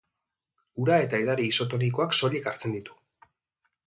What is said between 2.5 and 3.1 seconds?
hartzen ditu.